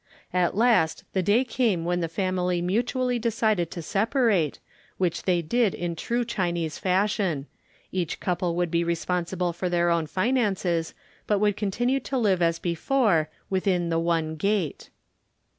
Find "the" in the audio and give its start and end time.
1.13-1.21, 1.99-2.07, 13.89-13.99